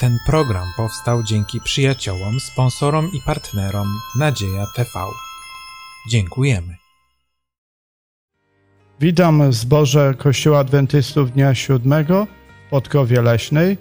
[0.00, 3.86] Ten program powstał dzięki przyjaciołom, sponsorom i partnerom
[4.18, 4.90] Nadzieja TV.
[6.08, 6.76] Dziękujemy.
[9.00, 12.26] Witam w zborze Kościoła Adwentystów Dnia Siódmego
[12.66, 13.78] w Podkowie Leśnej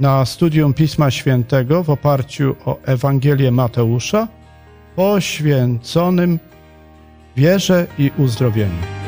[0.00, 4.28] na studium Pisma Świętego w oparciu o Ewangelię Mateusza
[4.96, 6.38] poświęconym
[7.36, 9.01] wierze i uzdrowieniu.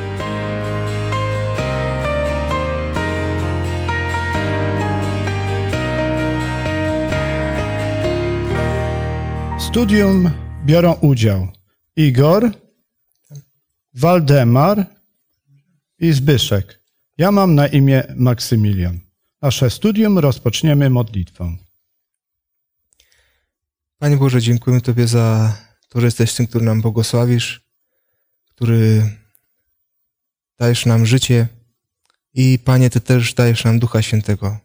[9.75, 10.31] Studium
[10.65, 11.49] biorą udział
[11.97, 12.51] Igor,
[13.95, 14.87] Waldemar
[15.99, 16.81] i Zbyszek.
[17.19, 19.01] Ja mam na imię Maksymilian.
[19.43, 21.57] Nasze studium rozpoczniemy modlitwą.
[23.99, 25.57] Panie Boże, dziękujemy Tobie za
[25.89, 27.65] to, że jesteś tym, który nam błogosławisz,
[28.45, 29.11] który
[30.59, 31.49] dajesz nam życie
[32.35, 34.59] i Panie, Ty też dajesz nam Ducha Świętego.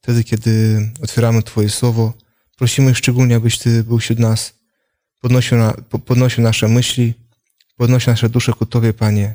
[0.00, 2.22] Wtedy, kiedy otwieramy Twoje Słowo,
[2.56, 4.54] prosimy szczególnie, abyś Ty był wśród nas,
[5.20, 5.74] podnosił, na,
[6.06, 7.14] podnosił nasze myśli,
[7.76, 9.34] podnosił nasze dusze ku Tobie, Panie.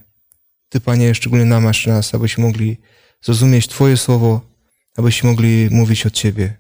[0.70, 2.78] Ty, Panie, szczególnie namasz nas, abyśmy mogli
[3.22, 4.42] zrozumieć Twoje Słowo,
[4.98, 6.58] abyśmy mogli mówić od Ciebie.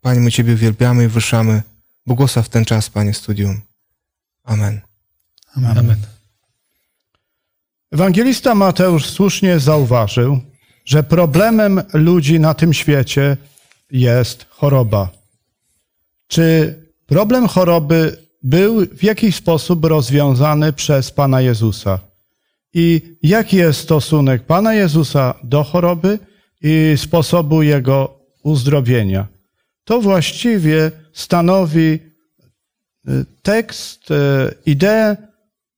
[0.00, 1.62] Panie, my Ciebie uwielbiamy i wyszamy.
[2.06, 3.60] Błogosław ten czas, Panie, studium.
[4.44, 4.80] Amen.
[5.56, 5.78] Amen.
[5.78, 5.96] Amen.
[7.92, 10.40] Ewangelista Mateusz słusznie zauważył,
[10.84, 13.36] że problemem ludzi na tym świecie
[13.90, 15.21] jest choroba.
[16.32, 16.74] Czy
[17.06, 21.98] problem choroby był w jakiś sposób rozwiązany przez Pana Jezusa?
[22.74, 26.18] I jaki jest stosunek Pana Jezusa do choroby
[26.62, 29.26] i sposobu jego uzdrowienia?
[29.84, 32.00] To właściwie stanowi y,
[33.42, 34.14] tekst, y,
[34.66, 35.16] ideę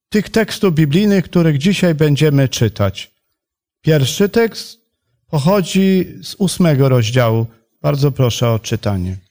[0.08, 3.10] tych tekstów biblijnych, których dzisiaj będziemy czytać.
[3.82, 4.80] Pierwszy tekst
[5.30, 7.46] pochodzi z ósmego rozdziału.
[7.82, 9.24] Bardzo proszę o czytanie.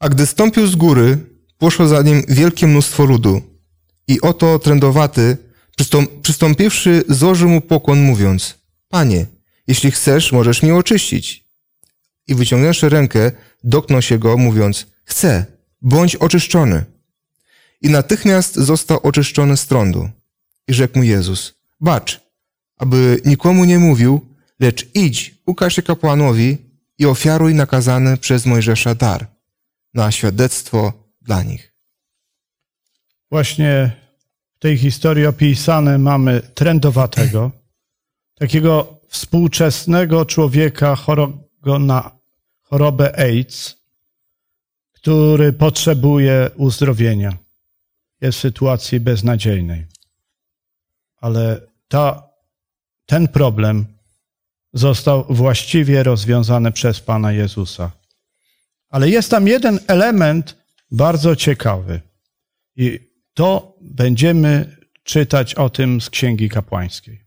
[0.00, 1.18] A gdy stąpił z góry,
[1.58, 3.42] poszło za nim wielkie mnóstwo ludu.
[4.08, 5.36] I oto trędowaty,
[6.22, 8.58] przystąpiwszy, złożył mu pokłon, mówiąc:
[8.88, 9.26] Panie,
[9.66, 11.44] jeśli chcesz, możesz mnie oczyścić.
[12.28, 13.32] I wyciągnąwszy rękę,
[13.64, 15.46] dotknął się go, mówiąc: Chcę,
[15.82, 16.84] bądź oczyszczony.
[17.82, 20.10] I natychmiast został oczyszczony z trądu.
[20.68, 22.20] I rzekł mu Jezus: Bacz,
[22.76, 24.20] aby nikomu nie mówił,
[24.60, 26.58] lecz idź, ukaż się kapłanowi
[26.98, 29.37] i ofiaruj nakazany przez Mojżesza dar
[29.98, 30.92] na świadectwo
[31.22, 31.74] dla nich.
[33.30, 33.96] Właśnie
[34.56, 37.50] w tej historii opisane mamy trędowatego,
[38.34, 42.10] takiego współczesnego człowieka chorego na
[42.62, 43.76] chorobę AIDS,
[44.92, 47.36] który potrzebuje uzdrowienia.
[48.20, 49.86] Jest w sytuacji beznadziejnej.
[51.20, 52.22] Ale ta,
[53.06, 53.86] ten problem
[54.72, 57.97] został właściwie rozwiązany przez Pana Jezusa.
[58.88, 60.56] Ale jest tam jeden element
[60.90, 62.00] bardzo ciekawy.
[62.76, 63.00] I
[63.34, 67.24] to będziemy czytać o tym z Księgi Kapłańskiej.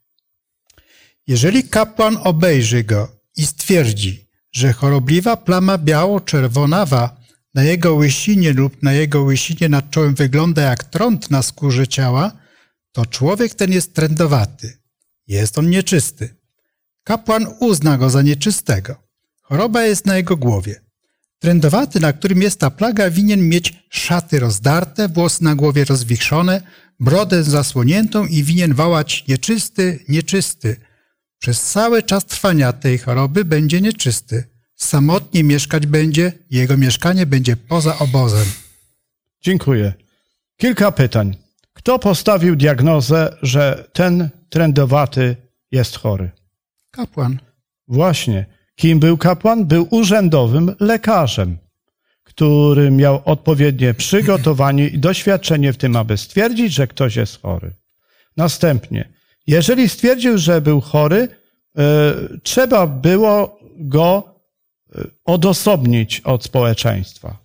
[1.28, 7.22] Jeżeli kapłan obejrzy go i stwierdzi, że chorobliwa plama biało-czerwonawa
[7.54, 12.32] na jego łysinie lub na jego łysinie nad czołem wygląda jak trąd na skórze ciała,
[12.92, 14.78] to człowiek ten jest trędowaty.
[15.28, 16.36] Jest on nieczysty.
[17.04, 18.96] Kapłan uzna go za nieczystego.
[19.42, 20.82] Choroba jest na jego głowie.
[21.42, 26.62] Trędowaty, na którym jest ta plaga, winien mieć szaty rozdarte, włosy na głowie rozwichrzone,
[27.00, 30.76] brodę zasłoniętą i winien wołać nieczysty, nieczysty.
[31.40, 34.44] Przez cały czas trwania tej choroby będzie nieczysty.
[34.76, 38.48] Samotnie mieszkać będzie, jego mieszkanie będzie poza obozem.
[39.42, 39.94] Dziękuję.
[40.58, 41.38] Kilka pytań.
[41.74, 45.36] Kto postawił diagnozę, że ten trędowaty
[45.72, 46.32] jest chory?
[46.92, 47.40] Kapłan.
[47.88, 48.61] Właśnie.
[48.82, 49.66] Kim był kapłan?
[49.66, 51.58] Był urzędowym lekarzem,
[52.24, 57.74] który miał odpowiednie przygotowanie i doświadczenie w tym, aby stwierdzić, że ktoś jest chory.
[58.38, 59.10] Następnie,
[59.48, 64.36] jeżeli stwierdził, że był chory, y, trzeba było go
[64.96, 67.38] e, odosobnić od społeczeństwa.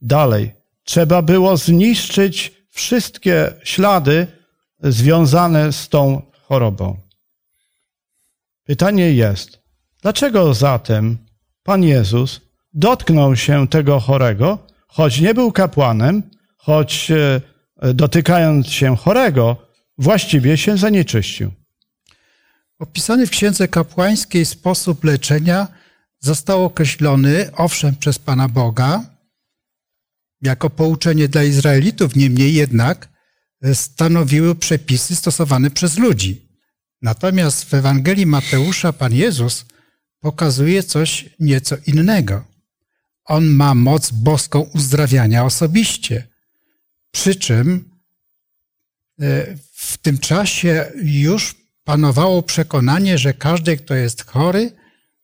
[0.00, 0.50] Dalej,
[0.84, 4.26] trzeba było zniszczyć wszystkie ślady
[4.82, 6.96] związane z tą chorobą.
[8.64, 9.59] Pytanie jest,
[10.02, 11.18] Dlaczego zatem
[11.62, 12.40] Pan Jezus
[12.72, 16.22] dotknął się tego chorego, choć nie był kapłanem,
[16.56, 17.40] choć e,
[17.94, 19.56] dotykając się chorego,
[19.98, 21.52] właściwie się zanieczyścił?
[22.78, 25.68] Opisany w Księdze Kapłańskiej sposób leczenia
[26.20, 29.04] został określony, owszem, przez Pana Boga,
[30.42, 33.08] jako pouczenie dla Izraelitów, niemniej jednak
[33.74, 36.48] stanowiły przepisy stosowane przez ludzi.
[37.02, 39.64] Natomiast w Ewangelii Mateusza Pan Jezus
[40.20, 42.44] pokazuje coś nieco innego.
[43.24, 46.26] on ma moc boską uzdrawiania osobiście.
[47.10, 47.90] Przy czym
[49.20, 54.72] e, w tym czasie już panowało przekonanie, że każdy, kto jest chory,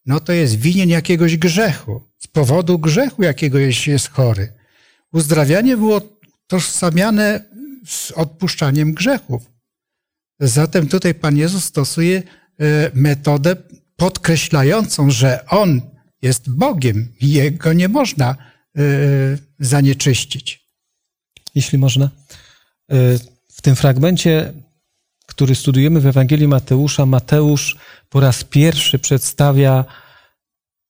[0.06, 2.02] no to jest winien jakiegoś grzechu.
[2.19, 4.52] Z powodu grzechu jakiegoś jest chory.
[5.12, 6.00] Uzdrawianie było
[6.46, 7.44] tożsamiane
[7.87, 9.43] z odpuszczaniem grzechów.
[10.40, 12.22] Zatem tutaj Pan Jezus stosuje
[12.60, 13.56] e, metodę
[13.96, 15.81] podkreślającą, że On
[16.22, 18.37] jest Bogiem i Jego nie można e,
[19.58, 20.66] zanieczyścić.
[21.54, 22.04] Jeśli można.
[22.04, 22.10] E,
[23.52, 24.52] w tym fragmencie,
[25.26, 27.76] który studujemy w Ewangelii Mateusza, Mateusz
[28.08, 29.84] po raz pierwszy przedstawia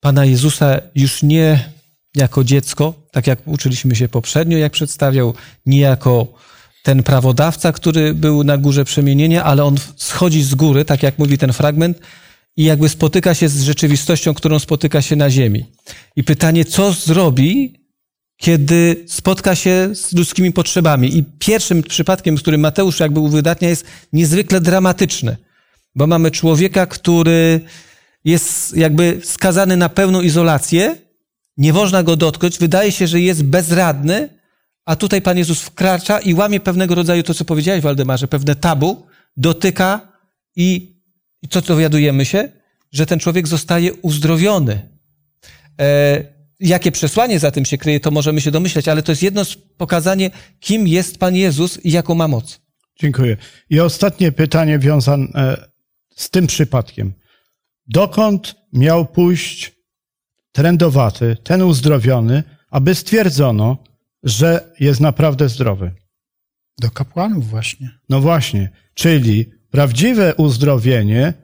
[0.00, 1.72] Pana Jezusa już nie
[2.14, 5.34] jako dziecko, tak jak uczyliśmy się poprzednio, jak przedstawiał,
[5.66, 6.26] nie jako
[6.82, 11.38] ten prawodawca, który był na górze przemienienia, ale on schodzi z góry, tak jak mówi
[11.38, 12.00] ten fragment,
[12.56, 15.64] i jakby spotyka się z rzeczywistością, którą spotyka się na ziemi.
[16.16, 17.72] I pytanie, co zrobi,
[18.36, 21.18] kiedy spotka się z ludzkimi potrzebami.
[21.18, 25.36] I pierwszym przypadkiem, z którym Mateusz jakby uwydatnia, jest niezwykle dramatyczny,
[25.94, 27.60] bo mamy człowieka, który
[28.24, 30.96] jest jakby skazany na pełną izolację,
[31.56, 34.28] nie można go dotknąć, wydaje się, że jest bezradny,
[34.84, 39.06] a tutaj Pan Jezus wkracza i łamie pewnego rodzaju to, co powiedziałeś, Waldemarze, pewne tabu,
[39.36, 40.00] dotyka
[40.56, 40.95] i,
[41.46, 42.48] i co dowiadujemy się?
[42.92, 44.88] Że ten człowiek zostaje uzdrowiony.
[45.80, 46.24] E,
[46.60, 49.56] jakie przesłanie za tym się kryje, to możemy się domyśleć, ale to jest jedno z
[49.56, 52.60] pokazanie, kim jest Pan Jezus i jaką ma moc.
[53.00, 53.36] Dziękuję.
[53.70, 55.26] I ostatnie pytanie wiązane
[56.16, 57.12] z tym przypadkiem.
[57.86, 59.72] Dokąd miał pójść
[60.52, 63.78] trendowaty, ten uzdrowiony, aby stwierdzono,
[64.22, 65.92] że jest naprawdę zdrowy?
[66.80, 67.90] Do kapłanów właśnie.
[68.08, 71.34] No właśnie, czyli prawdziwe uzdrowienie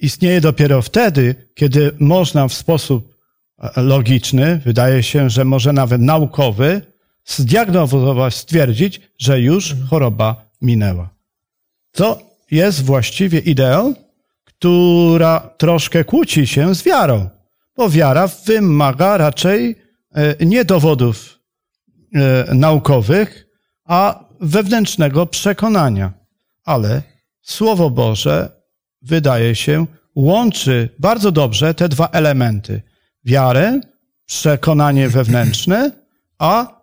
[0.00, 3.14] istnieje dopiero wtedy, kiedy można w sposób
[3.58, 6.82] e, logiczny, wydaje się, że może nawet naukowy,
[7.24, 11.08] zdiagnozować, stwierdzić, że już choroba minęła.
[11.92, 12.18] To
[12.50, 13.94] jest właściwie ideą,
[14.44, 17.28] która troszkę kłóci się z wiarą,
[17.76, 19.76] bo wiara wymaga raczej
[20.14, 21.38] e, nie dowodów
[22.14, 23.46] e, naukowych,
[23.84, 26.12] a wewnętrznego przekonania.
[26.64, 27.15] Ale
[27.46, 28.50] Słowo Boże,
[29.02, 32.82] wydaje się, łączy bardzo dobrze te dwa elementy.
[33.24, 33.80] Wiarę,
[34.26, 35.92] przekonanie wewnętrzne,
[36.38, 36.80] a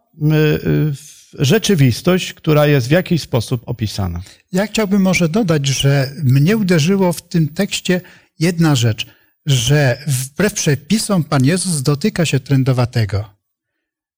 [1.40, 4.22] rzeczywistość, która jest w jakiś sposób opisana.
[4.52, 8.02] Ja chciałbym może dodać, że mnie uderzyło w tym tekście
[8.40, 9.06] jedna rzecz,
[9.46, 13.33] że wbrew przepisom Pan Jezus dotyka się trędowatego.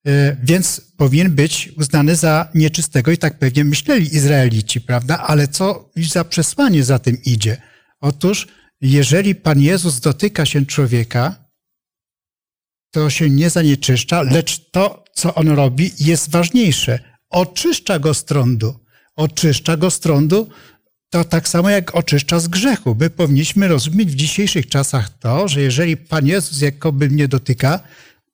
[0.07, 5.17] E, więc powinien być uznany za nieczystego i tak pewnie myśleli Izraelici, prawda?
[5.17, 7.57] Ale co za przesłanie za tym idzie?
[8.01, 8.47] Otóż,
[8.81, 11.35] jeżeli Pan Jezus dotyka się człowieka,
[12.91, 16.99] to się nie zanieczyszcza, lecz to, co on robi, jest ważniejsze.
[17.29, 18.79] Oczyszcza go z trądu.
[19.15, 20.49] Oczyszcza go z trądu,
[21.09, 22.95] to tak samo jak oczyszcza z grzechu.
[22.99, 27.79] My powinniśmy rozumieć w dzisiejszych czasach to, że jeżeli Pan Jezus jakoby mnie dotyka,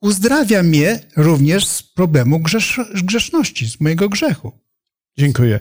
[0.02, 4.52] uzdrawia mnie również z problemu grzesz grzeszności, z mojego grzechu.
[5.18, 5.60] Dziękuję.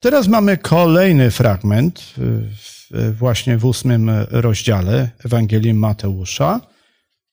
[0.00, 2.14] Teraz mamy kolejny fragment
[3.12, 6.60] właśnie w ósmym rozdziale Ewangelii Mateusza,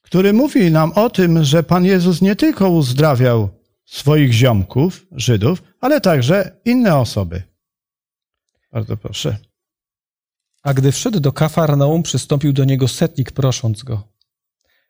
[0.02, 3.50] który mówi nam o tym, że Pan Jezus nie tylko uzdrawiał
[3.86, 7.44] swoich ziomków, Żydów, ale także inne osoby.
[8.72, 9.38] Bardzo proszę.
[10.64, 14.08] A gdy wszedł do Kafarnaum, przystąpił do niego setnik, prosząc go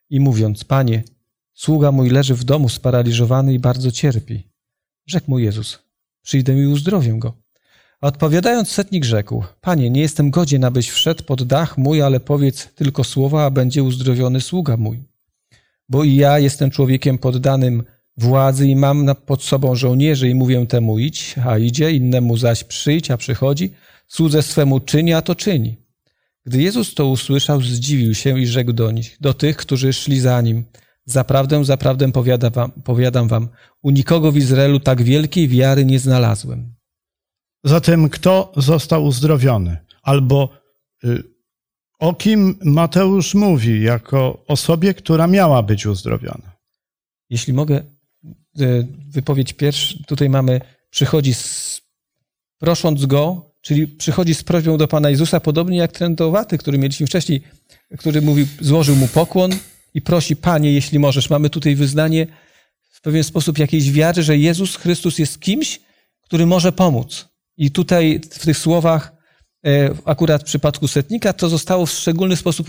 [0.09, 1.03] i mówiąc: Panie,
[1.53, 4.47] sługa mój leży w domu sparaliżowany i bardzo cierpi.
[5.05, 5.79] Rzekł mu Jezus:
[6.21, 7.33] Przyjdę i uzdrowię go.
[8.01, 12.67] A odpowiadając, setnik rzekł: Panie, nie jestem godzien, abyś wszedł pod dach mój, ale powiedz
[12.75, 15.03] tylko słowa, a będzie uzdrowiony sługa mój.
[15.89, 17.83] Bo i ja jestem człowiekiem poddanym
[18.17, 23.11] władzy i mam pod sobą żołnierzy i mówię temu idź, a idzie, innemu zaś przyjdź,
[23.11, 23.71] a przychodzi,
[24.07, 25.75] słudze swemu czyni, a to czyni.
[26.45, 30.41] Gdy Jezus to usłyszał, zdziwił się i rzekł do nich, do tych, którzy szli za
[30.41, 30.65] nim,
[31.11, 33.47] zaprawdę, zaprawdę powiadam wam, powiadam wam,
[33.81, 36.73] u nikogo w Izraelu tak wielkiej wiary nie znalazłem.
[37.63, 39.77] Zatem kto został uzdrowiony?
[40.03, 40.49] Albo
[41.03, 41.23] y,
[41.99, 46.51] o kim Mateusz mówi jako osobie, która miała być uzdrowiona?
[47.29, 47.83] Jeśli mogę,
[48.59, 51.81] y, wypowiedź pierwsza, tutaj mamy, przychodzi z,
[52.59, 57.41] prosząc go, czyli przychodzi z prośbą do Pana Jezusa, podobnie jak trędowaty, który mieliśmy wcześniej,
[57.97, 59.51] który mówi, złożył mu pokłon
[59.93, 61.29] i prosi, Panie, jeśli możesz.
[61.29, 62.27] Mamy tutaj wyznanie
[62.91, 65.79] w pewien sposób jakiejś wiary, że Jezus Chrystus jest kimś,
[66.21, 67.29] który może pomóc.
[67.57, 69.15] I tutaj w tych słowach,
[69.65, 72.67] e, akurat w przypadku setnika, to zostało w szczególny sposób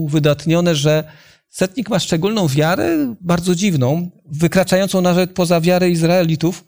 [0.00, 1.04] uwydatnione, że
[1.48, 6.64] setnik ma szczególną wiarę, bardzo dziwną, wykraczającą nawet poza wiarę Izraelitów,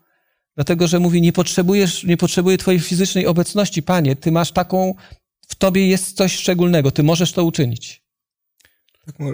[0.54, 4.94] dlatego że mówi, nie potrzebujesz, nie potrzebuję twojej fizycznej obecności, panie, ty masz taką,
[5.48, 8.01] w tobie jest coś szczególnego, ty możesz to uczynić.
[9.06, 9.32] Tak, no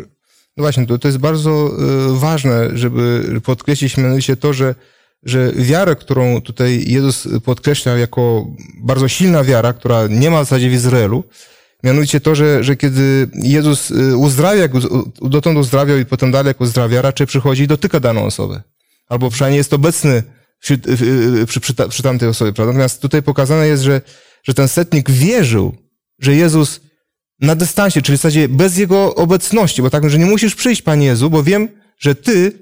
[0.57, 1.71] właśnie, to, to jest bardzo
[2.15, 4.75] y, ważne, żeby podkreślić mianowicie to, że,
[5.23, 8.47] że wiarę, którą tutaj Jezus podkreśla jako
[8.81, 11.25] bardzo silna wiara, która nie ma w zasadzie w Izraelu,
[11.85, 14.73] mianowicie to, że, że kiedy Jezus y, uzdrawia, jak
[15.23, 18.63] dotąd uzdrawiał i potem dalej jak uzdrawia, raczej przychodzi i dotyka daną osobę.
[19.09, 20.23] Albo przynajmniej jest obecny
[20.61, 20.75] przy,
[21.43, 22.53] y, przy, przy, ta- przy tamtej osobie.
[22.53, 22.73] Prawda?
[22.73, 24.01] Natomiast tutaj pokazane jest, że,
[24.45, 25.75] że ten setnik wierzył,
[26.19, 26.81] że Jezus
[27.41, 31.07] na dystansie, czyli w zasadzie bez Jego obecności, bo tak, że nie musisz przyjść, Panie
[31.07, 31.69] Jezu, bo wiem,
[31.99, 32.53] że Ty,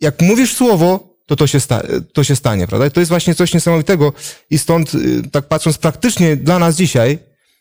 [0.00, 2.86] jak mówisz słowo, to to się, sta, to się stanie, prawda?
[2.86, 4.12] I to jest właśnie coś niesamowitego
[4.50, 7.18] i stąd, y, tak patrząc praktycznie dla nas dzisiaj,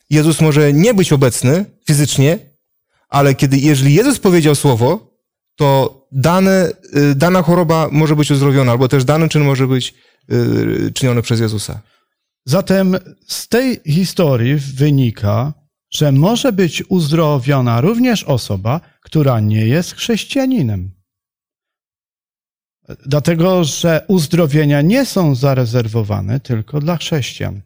[0.10, 2.39] Jezus może nie być obecny fizycznie,
[3.10, 5.17] ale kiedy, jeżeli Jezus powiedział słowo,
[5.56, 9.94] to dane, y, dana choroba może być uzdrowiona, albo też dany czyn może być
[10.32, 11.82] y, czyniony przez Jezusa.
[12.46, 15.53] Zatem z tej historii wynika,
[15.89, 20.91] że może być uzdrowiona również osoba, która nie jest chrześcijaninem.
[23.06, 27.62] Dlatego, że uzdrowienia nie są zarezerwowane tylko dla chrześcijan.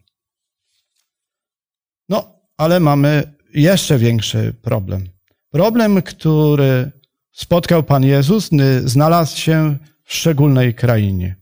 [2.08, 5.08] No, ale mamy jeszcze większy problem.
[5.50, 6.90] Problem, który
[7.32, 8.50] spotkał Pan Jezus,
[8.84, 11.36] znalazł się w szczególnej krainie.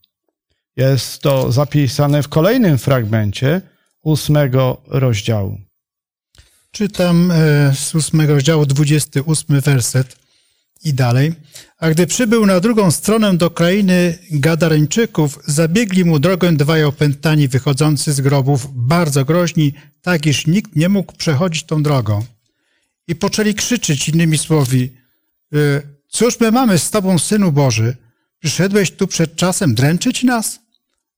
[0.76, 3.60] Jest to zapisane w kolejnym fragmencie
[4.02, 5.69] ósmego rozdziału.
[6.72, 10.16] Czytam e, z ósmego rozdziału, 28 werset
[10.84, 11.32] i dalej.
[11.78, 18.12] A gdy przybył na drugą stronę do krainy Gadareńczyków, zabiegli mu drogę dwaj opętani wychodzący
[18.12, 19.72] z grobów, bardzo groźni,
[20.02, 22.24] tak iż nikt nie mógł przechodzić tą drogą.
[23.08, 24.88] I poczęli krzyczeć innymi słowy,
[25.52, 25.56] e,
[26.08, 27.96] cóż my mamy z tobą, Synu Boży?
[28.38, 30.60] Przyszedłeś tu przed czasem dręczyć nas?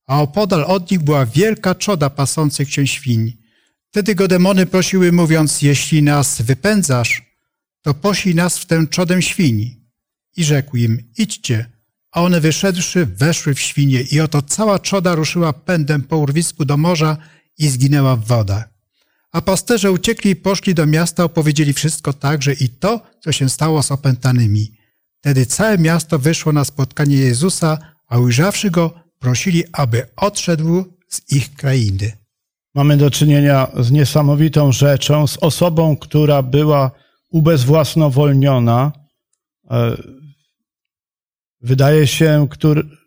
[0.07, 3.42] A opodal od nich była wielka czoda pasących się świń.
[3.93, 7.21] Wtedy go demony prosiły, mówiąc, jeśli nas wypędzasz,
[7.81, 9.81] to poślij nas w tę czodę świni.
[10.37, 11.71] I rzekł im, idźcie.
[12.11, 16.77] A one wyszedłszy, weszły w świnie i oto cała czoda ruszyła pędem po urwisku do
[16.77, 17.17] morza
[17.57, 18.69] i zginęła w wodach.
[19.31, 23.83] A pasterze uciekli i poszli do miasta, opowiedzieli wszystko także i to, co się stało
[23.83, 24.71] z opętanymi.
[25.19, 31.55] Wtedy całe miasto wyszło na spotkanie Jezusa, a ujrzawszy go, prosili, aby odszedł z ich
[31.55, 32.22] krainy.
[32.75, 36.91] Mamy do czynienia z niesamowitą rzeczą, z osobą, która była
[37.31, 38.91] ubezwłasnowolniona.
[39.71, 39.97] E,
[41.61, 42.47] Wydaje się,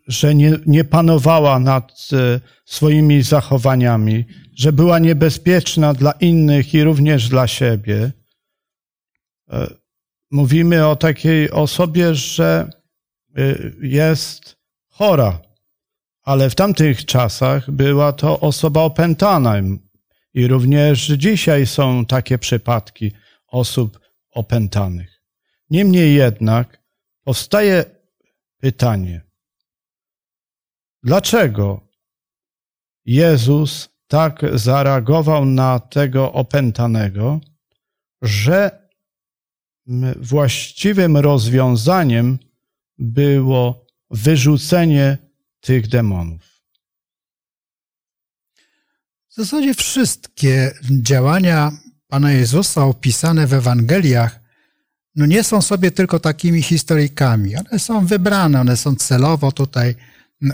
[0.07, 4.25] że nie, panowała nad e, swoimi zachowaniami,
[4.57, 8.11] że była niebezpieczna dla innych i również dla siebie.
[9.49, 9.67] E,
[10.31, 12.69] Mówimy o takiej osobie, że
[13.81, 14.55] jest
[14.89, 15.39] chora,
[16.27, 19.55] ale w tamtych czasach była to osoba opętana.
[20.33, 23.11] I również dzisiaj są takie przypadki
[23.47, 23.99] osób
[24.31, 25.21] opętanych.
[25.69, 26.83] Niemniej jednak
[27.23, 27.85] powstaje
[28.61, 29.21] pytanie,
[31.03, 31.81] dlaczego
[33.05, 37.39] Jezus tak zareagował na tego opętanego,
[38.21, 38.89] że
[40.15, 42.39] właściwym rozwiązaniem
[42.97, 45.26] było wyrzucenie
[45.59, 46.41] tych demonów.
[49.29, 51.71] W zasadzie wszystkie działania
[52.07, 54.47] Pana Jezusa opisane w Ewangeliach
[55.17, 57.55] no nie są sobie tylko takimi historyjkami.
[57.55, 59.95] One są wybrane, one są celowo tutaj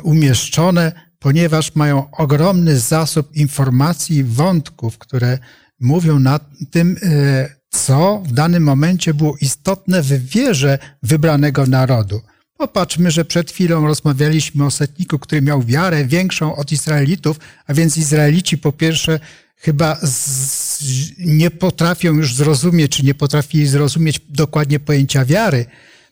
[0.04, 5.40] umieszczone, ponieważ mają ogromny zasób informacji i wątków, które
[5.80, 6.40] mówią na
[6.72, 12.22] tym, e, co w danym momencie było istotne w wierze wybranego narodu.
[12.64, 17.98] Popatrzmy, że przed chwilą rozmawialiśmy o setniku, który miał wiarę większą od Izraelitów, a więc
[17.98, 19.20] Izraelici po pierwsze
[19.56, 20.82] chyba z,
[21.18, 25.66] nie potrafią już zrozumieć, czy nie potrafili zrozumieć dokładnie pojęcia wiary.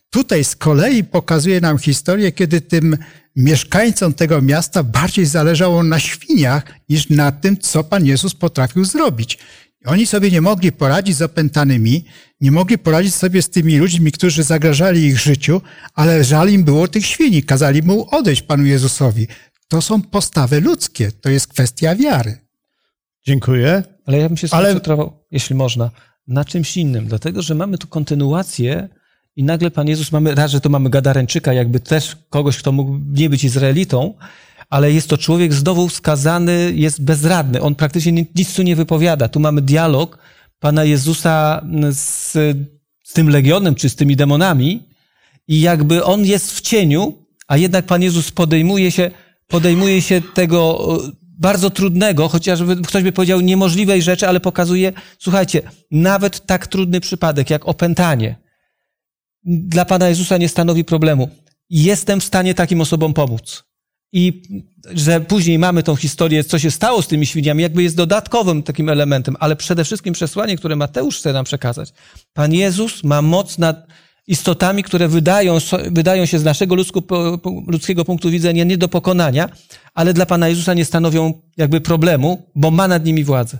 [0.09, 2.97] Tutaj z kolei pokazuje nam historię, kiedy tym
[3.35, 9.37] mieszkańcom tego miasta bardziej zależało na świniach niż na tym, co Pan Jezus potrafił zrobić.
[9.85, 12.05] Oni sobie nie mogli poradzić z opętanymi,
[12.41, 15.61] nie mogli poradzić sobie z tymi ludźmi, którzy zagrażali ich życiu,
[15.93, 17.43] ale żal im było tych świni.
[17.43, 19.27] Kazali mu odejść Panu Jezusowi.
[19.67, 22.37] To są postawy ludzkie, to jest kwestia wiary.
[23.27, 23.83] Dziękuję.
[24.05, 25.91] Ale ja bym się Ale- skoncentrował, jeśli można,
[26.27, 28.89] na czymś innym, dlatego że mamy tu kontynuację
[29.35, 32.99] i nagle Pan Jezus mamy, raz, że to mamy Gadareńczyka, jakby też kogoś, kto mógł
[33.11, 34.13] nie być Izraelitą,
[34.71, 37.61] ale jest to człowiek znowu skazany, jest bezradny.
[37.61, 39.27] On praktycznie ni- nic tu nie wypowiada.
[39.27, 40.17] Tu mamy dialog
[40.59, 42.31] Pana Jezusa z,
[43.03, 44.83] z tym legionem czy z tymi demonami
[45.47, 47.13] i jakby on jest w cieniu,
[47.47, 49.11] a jednak Pan Jezus podejmuje się,
[49.47, 55.61] podejmuje się tego e, bardzo trudnego, chociaż ktoś by powiedział niemożliwej rzeczy, ale pokazuje, słuchajcie,
[55.91, 58.35] nawet tak trudny przypadek jak opętanie
[59.43, 61.29] dla Pana Jezusa nie stanowi problemu.
[61.69, 63.70] Jestem w stanie takim osobom pomóc.
[64.13, 64.41] I
[64.93, 68.89] że później mamy tą historię, co się stało z tymi świniami, jakby jest dodatkowym takim
[68.89, 71.93] elementem, ale przede wszystkim przesłanie, które Mateusz chce nam przekazać.
[72.33, 73.87] Pan Jezus ma moc nad
[74.27, 75.57] istotami, które wydają,
[75.91, 76.75] wydają się z naszego
[77.67, 79.49] ludzkiego punktu widzenia nie do pokonania,
[79.93, 83.57] ale dla Pana Jezusa nie stanowią jakby problemu, bo ma nad nimi władzę.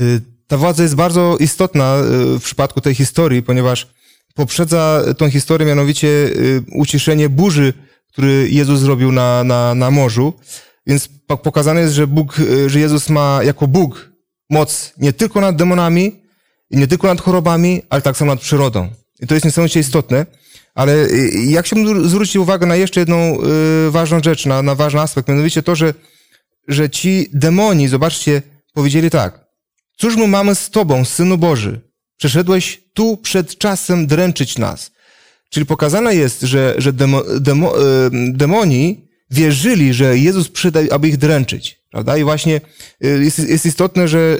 [0.00, 3.86] Y, ta władza jest bardzo istotna y, w przypadku tej historii, ponieważ
[4.34, 7.72] poprzedza tą historię mianowicie y, uciszenie burzy,
[8.16, 10.32] który Jezus zrobił na, na, na morzu.
[10.86, 11.08] Więc
[11.42, 14.10] pokazane jest, że Bóg, że Jezus ma jako Bóg
[14.50, 16.12] moc nie tylko nad demonami,
[16.70, 18.88] nie tylko nad chorobami, ale tak samo nad przyrodą.
[19.20, 20.26] I to jest niesamowicie istotne.
[20.74, 23.38] Ale y, ja chciałbym zwrócić uwagę na jeszcze jedną
[23.86, 25.94] y, ważną rzecz, na, na ważny aspekt, mianowicie to, że,
[26.68, 28.42] że ci demoni, zobaczcie,
[28.74, 29.46] powiedzieli tak.
[29.96, 31.80] Cóż my mamy z Tobą, Synu Boży?
[32.16, 34.90] Przeszedłeś tu przed czasem dręczyć nas.
[35.56, 41.16] Czyli pokazane jest, że, że demo, demo, y, demoni wierzyli, że Jezus przyda, aby ich
[41.16, 41.80] dręczyć.
[41.90, 42.16] Prawda?
[42.16, 42.60] I właśnie
[43.00, 44.38] jest, jest istotne, że,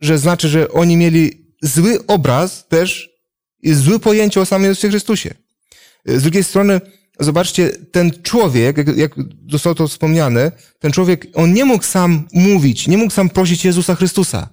[0.00, 3.10] że znaczy, że oni mieli zły obraz też
[3.62, 5.34] i złe pojęcie o samym Jezusie Chrystusie.
[6.06, 6.80] Z drugiej strony,
[7.20, 9.12] zobaczcie, ten człowiek, jak, jak
[9.50, 13.94] zostało to wspomniane, ten człowiek, on nie mógł sam mówić, nie mógł sam prosić Jezusa
[13.94, 14.48] Chrystusa.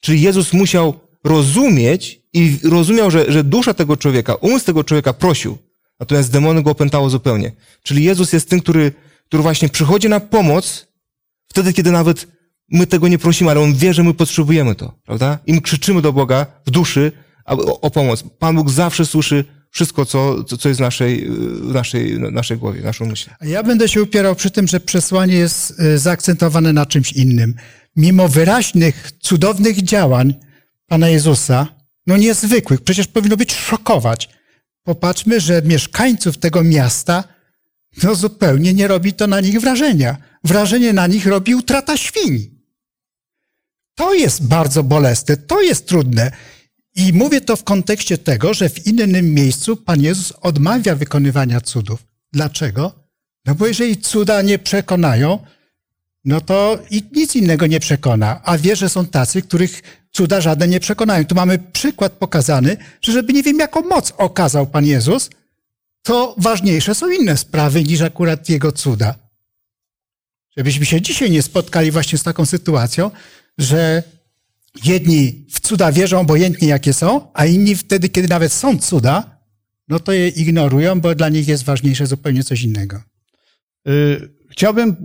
[0.00, 5.58] Czyli Jezus musiał rozumieć i rozumiał, że, że dusza tego człowieka, umysł tego człowieka prosił,
[6.00, 7.52] natomiast demony go opętało zupełnie.
[7.82, 8.92] Czyli Jezus jest tym, który,
[9.26, 10.86] który właśnie przychodzi na pomoc
[11.48, 12.26] wtedy, kiedy nawet
[12.70, 15.38] my tego nie prosimy, ale On wie, że my potrzebujemy to, prawda?
[15.46, 17.12] I my krzyczymy do Boga w duszy
[17.44, 18.24] o, o pomoc.
[18.38, 21.28] Pan Bóg zawsze słyszy wszystko, co, co jest w naszej,
[21.62, 23.30] w naszej, naszej głowie, naszą myśl.
[23.40, 27.54] Ja będę się upierał przy tym, że przesłanie jest e, zaakcentowane na czymś innym.
[27.96, 30.34] Mimo wyraźnych, cudownych działań
[30.90, 31.66] Pana Jezusa,
[32.06, 34.28] no niezwykłych, przecież powinno być szokować.
[34.82, 37.24] Popatrzmy, że mieszkańców tego miasta
[38.02, 40.16] no zupełnie nie robi to na nich wrażenia.
[40.44, 42.60] Wrażenie na nich robi utrata świń.
[43.94, 46.32] To jest bardzo bolesne, to jest trudne.
[46.96, 52.04] I mówię to w kontekście tego, że w innym miejscu Pan Jezus odmawia wykonywania cudów.
[52.32, 53.08] Dlaczego?
[53.46, 55.38] No bo jeżeli cuda nie przekonają,
[56.24, 58.40] no to i nic innego nie przekona.
[58.44, 61.24] A wie, że są tacy, których cuda żadne nie przekonają.
[61.24, 65.30] Tu mamy przykład pokazany, że żeby nie wiem, jaką moc okazał Pan Jezus,
[66.02, 69.14] to ważniejsze są inne sprawy niż akurat Jego cuda.
[70.56, 73.10] Żebyśmy się dzisiaj nie spotkali właśnie z taką sytuacją,
[73.58, 74.02] że
[74.84, 79.40] jedni w cuda wierzą obojętnie jakie są, a inni wtedy, kiedy nawet są cuda,
[79.88, 83.02] no to je ignorują, bo dla nich jest ważniejsze zupełnie coś innego.
[83.88, 84.96] Y, chciałbym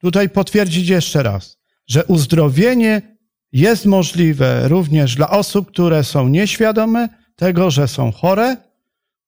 [0.00, 3.17] tutaj potwierdzić jeszcze raz, że uzdrowienie
[3.52, 8.56] jest możliwe również dla osób, które są nieświadome tego, że są chore,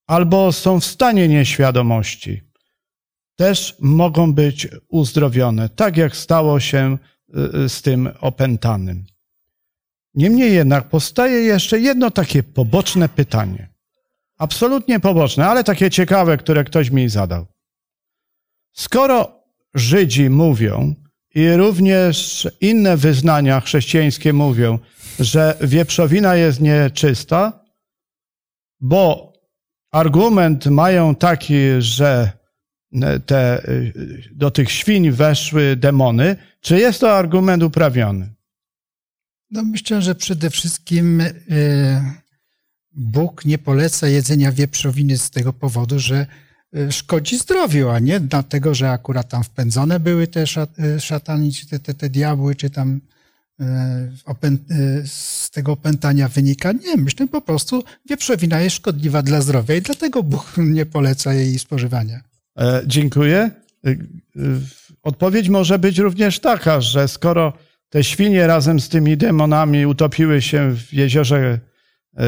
[0.06, 2.40] albo są w stanie nieświadomości.
[3.36, 6.98] Też mogą być uzdrowione, tak jak stało się
[7.64, 9.04] y, z tym opętanym.
[10.14, 13.68] Niemniej jednak powstaje jeszcze jedno takie poboczne pytanie.
[14.38, 17.46] Absolutnie poboczne, ale takie ciekawe, które ktoś mi zadał.
[18.72, 19.40] Skoro
[19.74, 20.94] Żydzi mówią
[21.34, 24.78] i również inne wyznania chrześcijańskie mówią,
[25.18, 27.64] że wieprzowina jest nieczysta,
[28.80, 29.32] bo
[29.90, 32.32] argument mają taki, że
[33.26, 33.62] te,
[34.32, 38.34] do tych świń weszły demony, czy jest to argument uprawiony?
[39.50, 41.30] No myślę, że przede wszystkim e,
[42.92, 46.26] Bóg nie poleca jedzenia wieprzowiny z tego powodu, że e,
[46.90, 50.44] szkodzi zdrowiu, a nie dlatego, że akurat tam wpędzone były te
[50.78, 53.00] e, szatani, czy te, te, te diabły, czy tam
[55.04, 56.72] z tego opętania wynika.
[56.72, 61.58] Nie, myślę po prostu wieprzowina jest szkodliwa dla zdrowia i dlatego Bóg nie poleca jej
[61.58, 62.20] spożywania.
[62.86, 63.50] Dziękuję.
[65.02, 67.52] Odpowiedź może być również taka, że skoro
[67.90, 71.58] te świnie razem z tymi demonami utopiły się w jeziorze
[72.16, 72.22] e,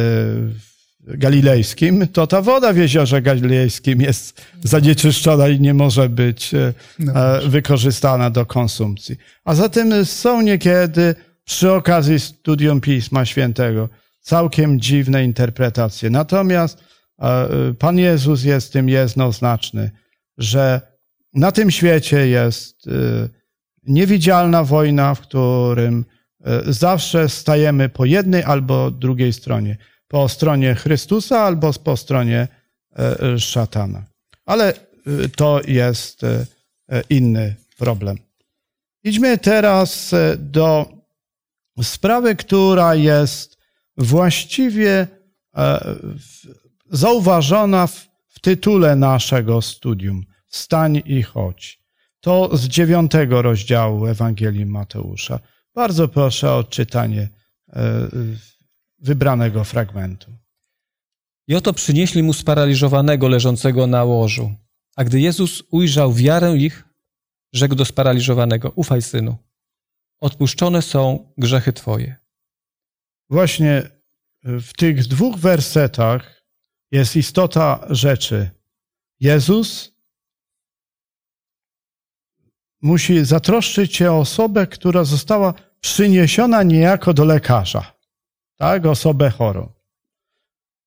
[1.03, 7.13] galilejskim, to ta woda w jeziorze galilejskim jest zanieczyszczona i nie może być e, no
[7.15, 9.17] e, wykorzystana do konsumpcji.
[9.45, 13.89] A zatem są niekiedy przy okazji studium Pisma Świętego
[14.21, 16.11] całkiem dziwne interpretacje.
[16.11, 16.93] Natomiast
[17.79, 19.91] Pan Jezus jest tym jednoznaczny,
[20.39, 20.81] że
[21.35, 22.89] na tym świecie jest
[23.87, 26.05] niewidzialna wojna, w którym
[26.45, 29.77] e, zawsze stajemy po jednej albo drugiej stronie.
[30.13, 32.49] Po stronie Chrystusa albo po stronie
[32.97, 34.05] e, szatana.
[34.47, 34.79] Ale e,
[35.37, 36.47] to jest e,
[37.11, 38.19] inny problem.
[39.05, 40.93] Idźmy teraz do
[41.83, 43.59] sprawy, która jest
[43.97, 45.07] właściwie
[46.91, 50.25] zauważona w, w tytule naszego studium.
[50.49, 51.81] Stań i chodź.
[52.21, 55.39] To z dziewiątego rozdziału Ewangelii Mateusza.
[55.75, 57.29] Bardzo proszę o odczytanie
[59.03, 60.33] wybranego fragmentu.
[61.49, 64.55] I oto przynieśli mu sparaliżowanego leżącego na łożu.
[64.97, 66.85] A gdy Jezus ujrzał wiarę ich,
[67.53, 69.37] rzekł do sparaliżowanego: Ufaj, synu,
[70.21, 72.17] odpuszczone są grzechy twoje.
[73.31, 73.91] Właśnie
[74.45, 76.45] w tych dwóch wersetach
[76.91, 78.51] jest istota rzeczy.
[79.21, 79.93] Jezus
[82.83, 88.02] musi zatroszczyć się o osobę, która została przyniesiona niejako do lekarza
[88.57, 89.69] tak, osobę chorą.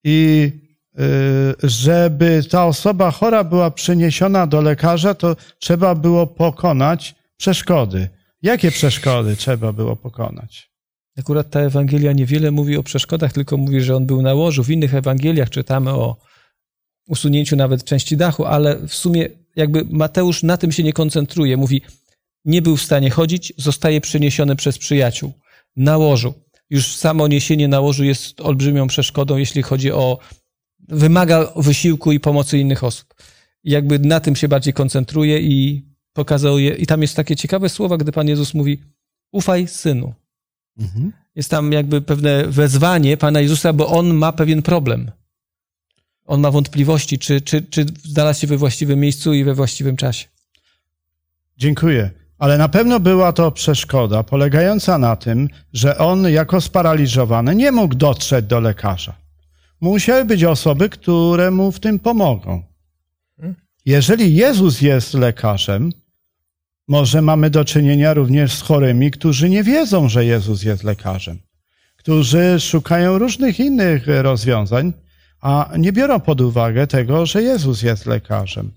[0.03, 0.51] I
[0.99, 8.09] y, żeby ta osoba chora była przeniesiona do lekarza, to trzeba było pokonać przeszkody.
[8.41, 10.71] Jakie przeszkody trzeba było pokonać?
[11.17, 14.63] Akurat ta Ewangelia niewiele mówi o przeszkodach, tylko mówi, że on był na łożu.
[14.63, 16.17] W innych Ewangeliach czytamy o
[17.07, 21.57] usunięciu nawet części dachu, ale w sumie jakby Mateusz na tym się nie koncentruje.
[21.57, 21.81] Mówi,
[22.45, 25.33] nie był w stanie chodzić, zostaje przeniesiony przez przyjaciół
[25.75, 26.33] na łożu
[26.69, 30.19] już samo niesienie na łożu jest olbrzymią przeszkodą, jeśli chodzi o.
[30.87, 33.13] wymaga wysiłku i pomocy innych osób.
[33.63, 36.75] I jakby na tym się bardziej koncentruje i pokazuje.
[36.75, 38.79] I tam jest takie ciekawe słowa, gdy Pan Jezus mówi:
[39.31, 40.13] Ufaj, synu.
[40.77, 41.11] Mhm.
[41.35, 45.11] Jest tam jakby pewne wezwanie Pana Jezusa, bo on ma pewien problem.
[46.25, 50.27] On ma wątpliwości, czy, czy, czy znalazł się we właściwym miejscu i we właściwym czasie.
[51.57, 52.24] Dziękuję.
[52.39, 57.95] Ale na pewno była to przeszkoda polegająca na tym, że on jako sparaliżowany nie mógł
[57.95, 59.15] dotrzeć do lekarza.
[59.81, 62.63] Musiały być osoby, które mu w tym pomogą.
[63.85, 65.91] Jeżeli Jezus jest lekarzem,
[66.87, 71.39] może mamy do czynienia również z chorymi, którzy nie wiedzą, że Jezus jest lekarzem,
[71.95, 74.93] którzy szukają różnych innych rozwiązań,
[75.41, 78.71] a nie biorą pod uwagę tego, że Jezus jest lekarzem.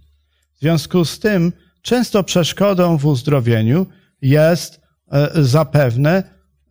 [0.57, 1.53] W związku z tym,
[1.89, 3.87] Często przeszkodą w uzdrowieniu
[4.23, 4.81] jest
[5.13, 6.23] e, zapewne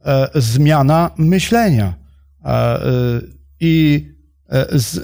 [0.05, 1.93] e, zmiana myślenia
[2.45, 2.79] e,
[3.59, 4.05] i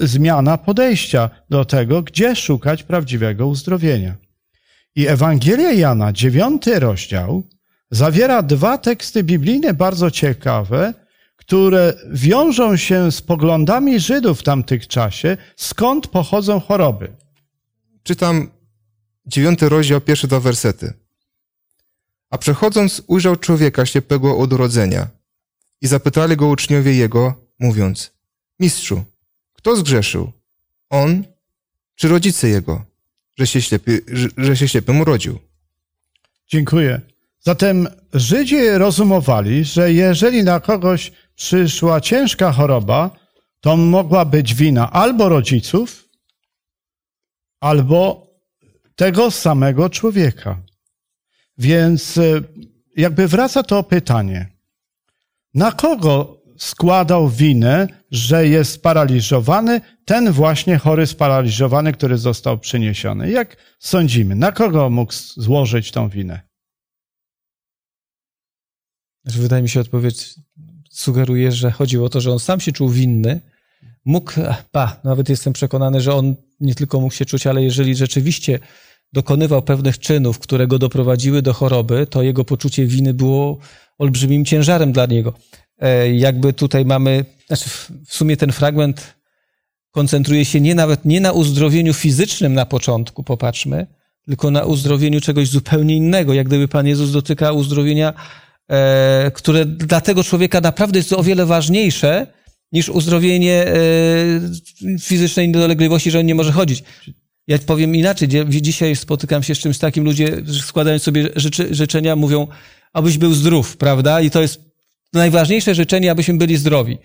[0.02, 4.16] zmiana podejścia do tego, gdzie szukać prawdziwego uzdrowienia.
[4.96, 7.44] I Ewangelia Jana, dziewiąty rozdział,
[7.92, 10.94] zawiera dwa teksty biblijne bardzo ciekawe,
[11.36, 17.12] które wiążą się z poglądami Żydów w tamtych czasie, skąd pochodzą choroby.
[18.04, 18.50] Czytam
[19.28, 20.94] dziewiąty rozdział, pierwsze dwa wersety.
[22.30, 25.08] A przechodząc, ujrzał człowieka ślepego od urodzenia
[25.82, 28.12] i zapytali go uczniowie jego, mówiąc,
[28.60, 29.04] Mistrzu,
[29.54, 30.32] kto zgrzeszył?
[30.90, 31.24] On
[31.96, 32.86] czy rodzice jego,
[33.38, 35.40] że się, ślepy, że, że się ślepym urodził?
[36.48, 37.02] Dziękuję.
[37.40, 43.16] Zatem Żydzi rozumowali, że jeżeli na kogoś przyszła ciężka choroba,
[43.62, 46.10] to mogła być wina albo rodziców,
[47.60, 48.28] albo
[48.96, 50.62] tego samego człowieka.
[51.58, 52.42] Więc e,
[52.98, 54.50] jakby wraca to pytanie,
[55.54, 63.32] na kogo składał winę, że jest sparaliżowany ten właśnie chory sparaliżowany, który został przyniesiony?
[63.32, 66.42] Jak sądzimy, na kogo mógł złożyć tą winę?
[69.24, 70.36] Znaczy, wydaje mi się, odpowiedź
[70.90, 73.42] sugeruje, że chodziło o to, że on sam się czuł winny,
[74.06, 74.32] mógł,
[74.72, 78.60] pa, nawet jestem przekonany, że on nie tylko mógł się czuć, ale jeżeli rzeczywiście
[79.14, 83.58] dokonywał pewnych czynów, które go doprowadziły do choroby, to jego poczucie winy było
[83.98, 85.34] olbrzymim ciężarem dla niego.
[85.80, 87.70] E, jakby tutaj mamy, znaczy
[88.06, 89.16] w sumie ten fragment
[89.92, 93.88] koncentruje się nie nawet nie na uzdrowieniu fizycznym na początku, popatrzmy,
[94.26, 96.34] tylko na uzdrowieniu czegoś zupełnie innego.
[96.34, 98.14] Jak gdyby Pan Jezus dotyka uzdrowienia,
[98.70, 102.28] e, które dla tego człowieka naprawdę jest o wiele ważniejsze
[102.74, 106.84] niż uzdrowienie e, fizycznej niedolegliwości, że on nie może chodzić.
[107.48, 108.28] Ja powiem inaczej.
[108.50, 112.48] Dzisiaj spotykam się z czymś takim, ludzie składają sobie życzy, życzenia, mówią,
[112.94, 114.22] abyś był zdrów, prawda?
[114.22, 114.62] I to jest
[115.14, 116.98] najważniejsze życzenie, abyśmy byli zdrowi.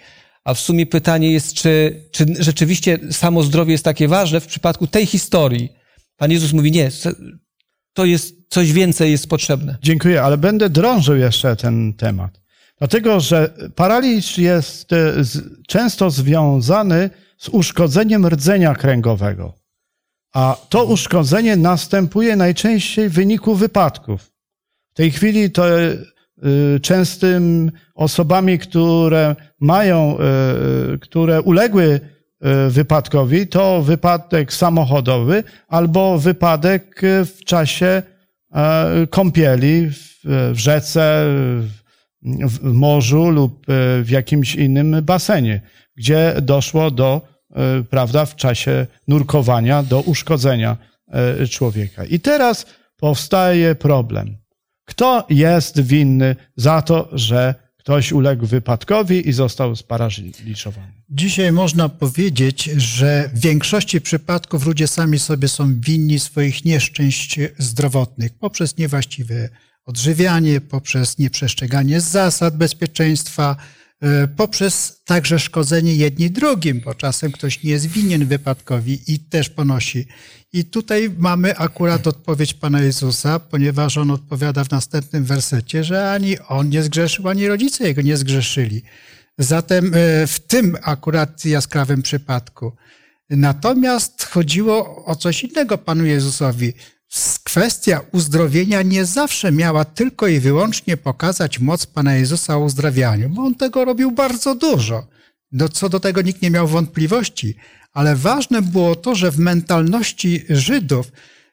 [0.45, 4.87] A w sumie pytanie jest, czy, czy rzeczywiście samo zdrowie jest takie ważne w przypadku
[4.87, 5.69] tej historii.
[6.17, 6.91] Pan Jezus mówi, nie,
[7.93, 9.79] to jest coś więcej jest potrzebne.
[9.83, 12.38] Dziękuję, ale będę drążył jeszcze ten temat.
[12.79, 15.15] Dlatego, że paraliż jest e,
[15.67, 19.55] często związany z uszkodzeniem rdzenia kręgowego.
[20.35, 24.33] A to uszkodzenie następuje najczęściej w wyniku wypadków.
[24.91, 25.99] W tej chwili to y,
[26.83, 30.17] częstym osobami, które mają,
[30.95, 32.01] y, które uległy
[32.69, 38.03] wypadkowi, to wypadek samochodowy albo wypadek w czasie
[38.53, 41.25] e, kąpieli w, rzece,
[42.23, 45.61] w morzu lub y, w jakimś innym basenie,
[45.97, 47.23] gdzie doszło do,
[47.81, 50.77] y, prawda, w czasie nurkowania do uszkodzenia
[51.43, 52.05] y, człowieka.
[52.05, 54.37] I teraz powstaje problem.
[54.85, 57.55] Kto jest winny za to, że
[57.89, 60.93] ktoś uległ wypadkowi i został sparaliżowany?
[61.11, 68.39] Dzisiaj można powiedzieć, że w większości przypadków ludzie sami sobie są winni swoich nieszczęść zdrowotnych
[68.39, 69.49] poprzez niewłaściwe
[69.89, 73.57] odżywianie, poprzez nieprzestrzeganie zasad bezpieczeństwa,
[74.01, 79.49] e, poprzez także szkodzenie jedni drugim, bo czasem ktoś nie jest winien wypadkowi i też
[79.49, 80.07] ponosi.
[80.53, 86.39] I tutaj mamy akurat odpowiedź Pana Jezusa, ponieważ On odpowiada w następnym wersecie, że ani
[86.39, 88.83] On nie zgrzeszył, ani rodzice Jego nie zgrzeszyli.
[89.39, 92.73] Zatem e, w tym akurat jaskrawym przypadku.
[93.31, 96.73] Natomiast chodziło o coś innego Panu Jezusowi.
[97.59, 103.43] Kwestia uzdrowienia nie zawsze miała tylko i wyłącznie pokazać moc Pana Jezusa o uzdrawianiu, bo
[103.43, 105.07] On tego robił bardzo dużo.
[105.53, 107.57] No, co do tego nikt nie miał wątpliwości,
[107.93, 111.13] ale ważne było to, że w mentalności Żydów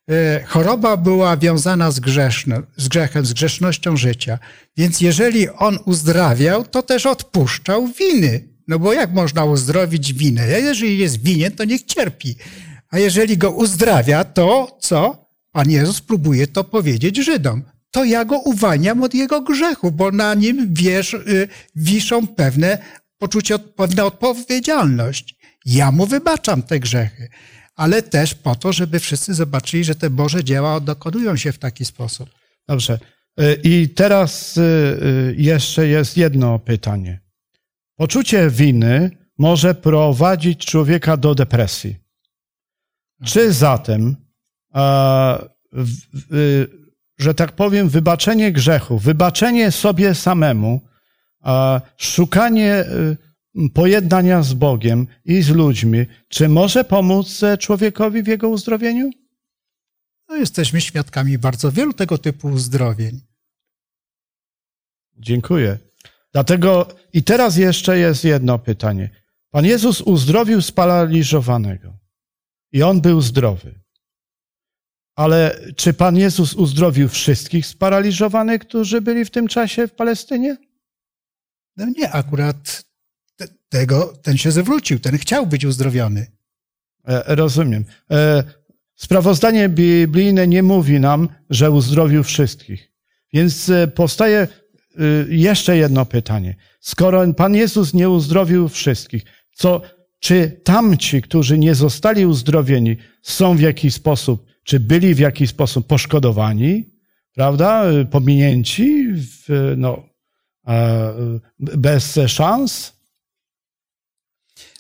[0.10, 4.40] e, choroba była wiązana z, grzeszno, z grzechem, z grzesznością życia.
[4.78, 8.48] Więc jeżeli on uzdrawiał, to też odpuszczał winy.
[8.68, 10.48] No bo jak można uzdrowić winę?
[10.48, 12.36] Jeżeli jest winien, to niech cierpi.
[12.90, 15.25] A jeżeli go uzdrawia, to co?
[15.56, 17.64] Pan Jezus próbuje to powiedzieć Żydom.
[17.92, 22.78] To ja go uwalniam od jego grzechu, bo na nim wiesz, y, wiszą pewne
[23.18, 25.36] poczucie, pewna odpowiedzialność.
[25.66, 27.30] Ja mu wybaczam te grzechy,
[27.76, 31.86] ale też po to, żeby wszyscy zobaczyli, że te Boże dzieła dokonują się w taki
[31.86, 32.30] sposób.
[32.68, 33.00] Dobrze.
[33.42, 37.20] Y, I teraz y, jeszcze jest jedno pytanie.
[37.96, 41.96] Poczucie winy może prowadzić człowieka do depresji.
[43.26, 44.25] Czy zatem,
[47.18, 50.82] że tak powiem, wybaczenie grzechu, wybaczenie sobie samemu,
[51.98, 53.16] szukanie e,
[53.74, 59.10] pojednania z Bogiem i z ludźmi, czy może pomóc e, człowiekowi w jego uzdrowieniu?
[60.30, 63.22] No, jesteśmy świadkami bardzo wielu tego typu uzdrowień.
[65.18, 65.78] Dziękuję.
[66.34, 69.10] Dlatego i teraz jeszcze jest jedno pytanie.
[69.52, 71.98] Pan Jezus uzdrowił sparaliżowanego
[72.72, 73.85] i on był zdrowy.
[75.16, 80.58] Ale czy Pan Jezus uzdrowił wszystkich sparaliżowanych, którzy byli w tym czasie w Palestynie?
[81.78, 82.84] No nie, akurat
[83.36, 86.28] te, tego, ten się zwrócił, ten chciał być uzdrowiony.
[87.08, 87.86] E, Rozumiem.
[88.12, 88.44] E,
[88.96, 92.92] Sprawozdanie biblijne nie mówi nam, że uzdrowił wszystkich.
[93.34, 94.48] Więc e, powstaje e,
[95.30, 96.56] jeszcze jedno pytanie.
[96.80, 99.24] Skoro Pan Jezus nie uzdrowił wszystkich,
[99.54, 99.82] co,
[100.20, 105.88] czy tamci, którzy nie zostali uzdrowieni, są w jakiś sposób, czy byli w jakiś sposób
[105.88, 106.86] poszkodowani,
[107.36, 110.04] prawda, e, pominięci, w, no,
[110.68, 111.14] e,
[111.60, 112.96] bez szans?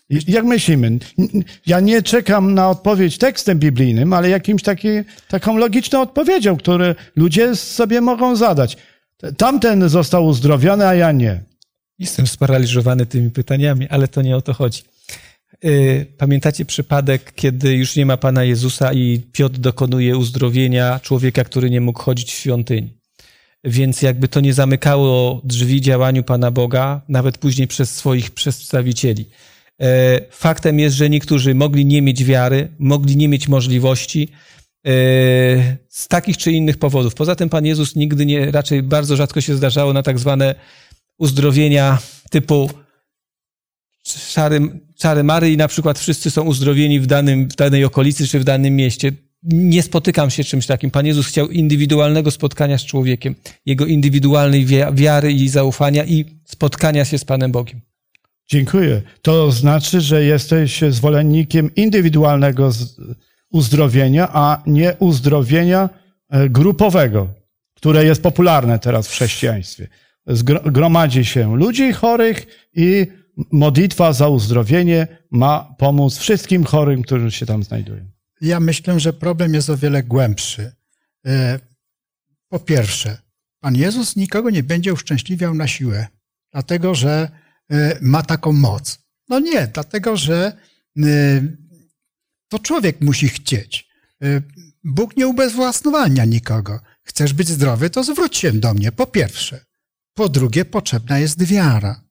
[0.09, 0.99] Jak myślimy?
[1.65, 4.87] Ja nie czekam na odpowiedź tekstem biblijnym, ale jakimś taki,
[5.27, 8.77] taką logiczną odpowiedzią, które ludzie sobie mogą zadać.
[9.37, 11.43] Tamten został uzdrowiony, a ja nie.
[11.99, 14.83] Jestem sparaliżowany tymi pytaniami, ale to nie o to chodzi.
[15.65, 21.69] Y, Pamiętacie przypadek, kiedy już nie ma Pana Jezusa i Piotr dokonuje uzdrowienia człowieka, który
[21.69, 22.93] nie mógł chodzić w świątyni.
[23.63, 29.25] Więc jakby to nie zamykało drzwi działaniu Pana Boga, nawet później przez swoich przedstawicieli.
[29.81, 34.27] E, Faktem jest, że niektórzy mogli nie mieć wiary, mogli nie mieć możliwości
[34.87, 34.91] e,
[35.89, 37.15] z takich czy innych powodów.
[37.15, 40.55] Poza tym Pan Jezus nigdy nie, raczej bardzo rzadko się zdarzało na tak zwane
[41.17, 41.97] uzdrowienia
[42.29, 42.69] typu
[44.33, 44.59] czary,
[44.95, 48.43] czary Mary i na przykład wszyscy są uzdrowieni w, danym, w danej okolicy czy w
[48.43, 49.11] danym mieście.
[49.43, 50.91] Nie spotykam się czymś takim.
[50.91, 57.05] Pan Jezus chciał indywidualnego spotkania z człowiekiem, jego indywidualnej wi- wiary i zaufania i spotkania
[57.05, 57.81] się z Panem Bogiem.
[58.47, 59.01] Dziękuję.
[59.21, 62.71] To znaczy, że jesteś zwolennikiem indywidualnego
[63.51, 65.89] uzdrowienia, a nie uzdrowienia
[66.29, 67.27] e, grupowego,
[67.75, 69.87] które jest popularne teraz w chrześcijaństwie.
[70.65, 73.07] Gromadzi się ludzi chorych i
[73.51, 78.05] modlitwa za uzdrowienie ma pomóc wszystkim chorym, którzy się tam znajdują.
[78.41, 80.71] Ja myślę, że problem jest o wiele głębszy.
[81.25, 81.59] E,
[82.49, 83.17] Po pierwsze,
[83.59, 86.07] Pan Jezus nikogo nie będzie uszczęśliwiał na siłę,
[86.51, 87.29] dlatego że
[87.71, 88.99] e, ma taką moc.
[89.29, 90.57] No nie, dlatego że
[90.97, 91.03] e,
[92.49, 93.85] to człowiek musi chcieć.
[94.83, 96.79] Bóg nie ubezwłasnowalnia nikogo.
[97.03, 99.65] Chcesz być zdrowy, to zwróć się do mnie, po pierwsze.
[100.13, 102.04] Po drugie, potrzebna jest wiara.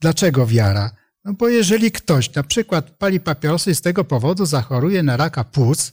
[0.00, 0.90] Dlaczego wiara?
[1.24, 5.44] No bo jeżeli ktoś na przykład pali papierosy i z tego powodu zachoruje na raka
[5.44, 5.92] płuc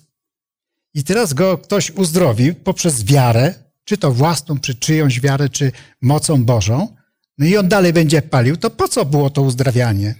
[0.93, 6.45] i teraz go ktoś uzdrowi poprzez wiarę, czy to własną, czy czyjąś wiarę, czy mocą
[6.45, 6.95] Bożą,
[7.37, 10.15] no i on dalej będzie palił, to po co było to uzdrawianie?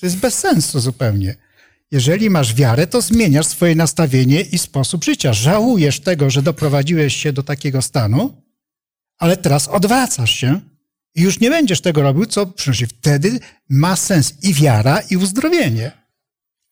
[0.00, 1.36] To jest bez sensu zupełnie.
[1.90, 5.32] Jeżeli masz wiarę, to zmieniasz swoje nastawienie i sposób życia.
[5.32, 8.42] Żałujesz tego, że doprowadziłeś się do takiego stanu,
[9.18, 10.60] ale teraz odwracasz się
[11.14, 12.86] i już nie będziesz tego robił, co przynosi.
[12.86, 15.92] Wtedy ma sens i wiara, i uzdrowienie.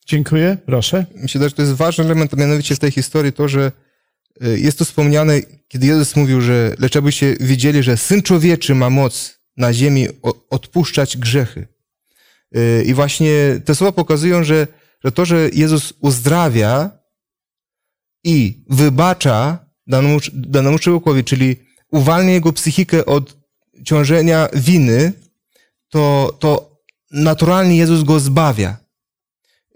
[0.06, 1.06] Dziękuję, proszę.
[1.14, 3.72] Myślę, że to jest ważny element, a mianowicie w tej historii to, że
[4.44, 8.90] y, jest tu wspomniane, kiedy Jezus mówił, że lecz abyście wiedzieli, że Syn Człowieczy ma
[8.90, 10.08] moc na ziemi
[10.50, 11.68] odpuszczać grzechy.
[12.56, 14.66] Y, I właśnie te słowa pokazują, że,
[15.04, 16.90] że to, że Jezus uzdrawia
[18.24, 21.56] i wybacza danemu, danemu człowiekowi, czyli
[21.90, 23.39] uwalnia jego psychikę od
[23.84, 25.12] ciążenia winy,
[25.88, 26.70] to, to
[27.10, 28.76] naturalnie Jezus go zbawia.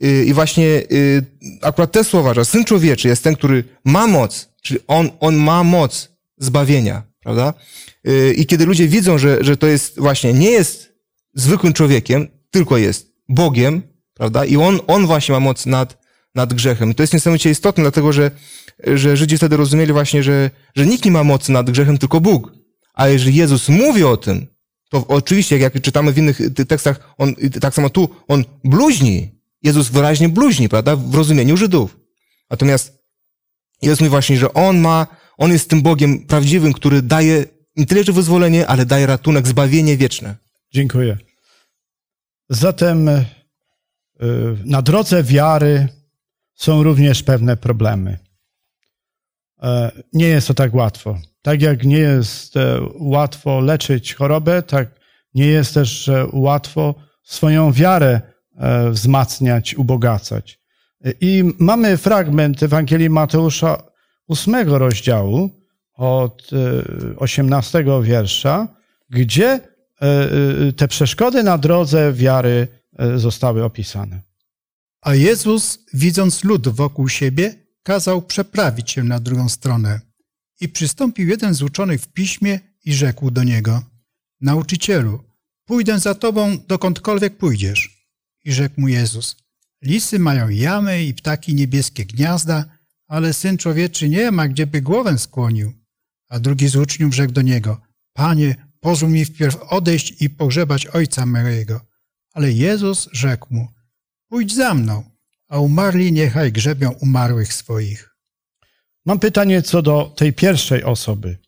[0.04, 1.24] Y, I właśnie y,
[1.62, 5.64] akurat te słowa, że Syn Człowieczy jest ten, który ma moc, czyli On, on ma
[5.64, 7.54] moc zbawienia, prawda?
[8.08, 10.92] Y, I kiedy ludzie widzą, że, że to jest właśnie, nie jest
[11.34, 13.82] zwykłym człowiekiem, tylko jest Bogiem,
[14.14, 14.44] prawda?
[14.44, 16.90] I On, on właśnie ma moc nad, nad grzechem.
[16.90, 18.30] I to jest niesamowicie istotne, dlatego że,
[18.86, 22.52] że Żydzi wtedy rozumieli właśnie, że, że nikt nie ma mocy nad grzechem, tylko Bóg.
[22.94, 24.46] A jeżeli Jezus mówi o tym,
[24.90, 29.30] to oczywiście, jak czytamy w innych ty- tekstach, on, tak samo tu, on bluźni.
[29.62, 30.96] Jezus wyraźnie bluźni, prawda?
[30.96, 31.96] W rozumieniu Żydów.
[32.50, 32.98] Natomiast
[33.82, 37.44] Jezus mówi właśnie, że On ma, On jest tym Bogiem prawdziwym, który daje
[37.76, 40.36] nie tyle, że wyzwolenie, ale daje ratunek, zbawienie wieczne.
[40.74, 41.18] Dziękuję.
[42.48, 43.24] Zatem y,
[44.64, 45.88] na drodze wiary
[46.54, 48.18] są również pewne problemy.
[49.62, 51.18] E, Nie jest to tak łatwo.
[51.44, 54.88] Tak jak nie jest e, łatwo leczyć chorobę, tak
[55.34, 58.20] nie jest też e, łatwo swoją wiarę
[58.56, 60.60] e, wzmacniać, ubogacać.
[61.20, 63.82] I mamy fragment Ewangelii Mateusza
[64.28, 65.50] 8 rozdziału
[65.94, 68.68] od e, 18 wiersza,
[69.10, 69.60] gdzie e,
[70.00, 74.20] e, te przeszkody na drodze wiary e, zostały opisane.
[75.00, 80.00] A Jezus, widząc lud wokół siebie, kazał przeprawić się na drugą stronę.
[80.64, 83.82] I przystąpił jeden z uczonych w piśmie i rzekł do niego:
[84.40, 85.24] Nauczycielu,
[85.64, 88.08] pójdę za tobą dokądkolwiek pójdziesz.
[88.44, 89.36] I rzekł mu Jezus:
[89.82, 92.64] Lisy mają jamy i ptaki niebieskie gniazda,
[93.08, 95.72] ale syn człowieczy nie ma, gdzie by głowę skłonił.
[96.28, 97.80] A drugi z uczniów rzekł do niego:
[98.12, 101.80] Panie, pozwól mi wpierw odejść i pogrzebać ojca mojego.
[102.32, 103.68] Ale Jezus rzekł mu:
[104.28, 105.04] Pójdź za mną,
[105.48, 108.13] a umarli niechaj grzebią umarłych swoich.
[109.06, 111.38] Mam pytanie co do tej pierwszej osoby,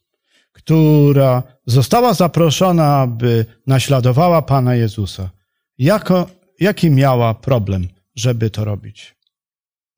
[0.52, 5.30] która została zaproszona, aby naśladowała Pana Jezusa.
[5.78, 9.16] Jako, jaki miała problem, żeby to robić?